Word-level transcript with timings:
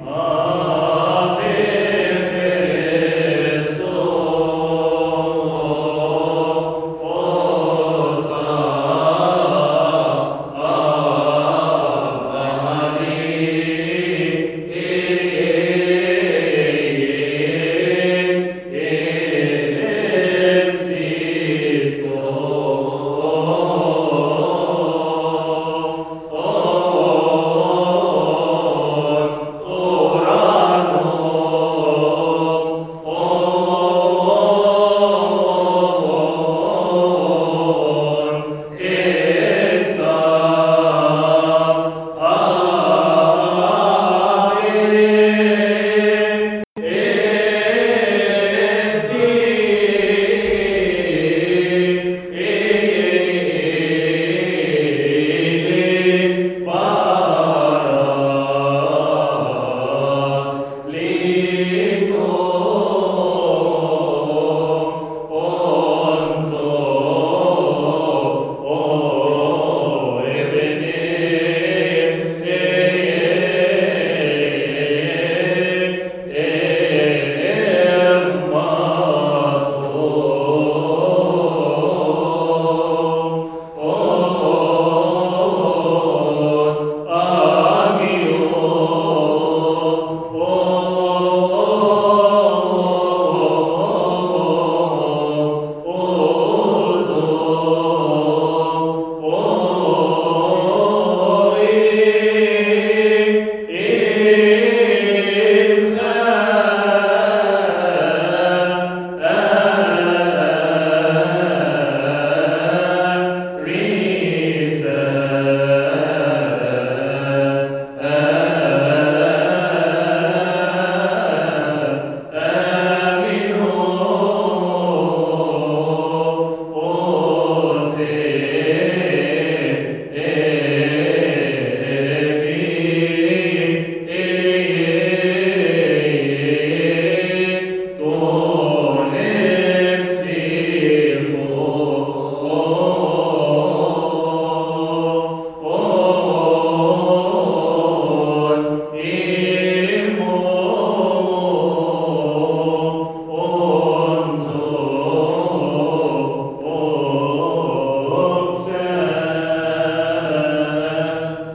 Oh. 0.00 0.33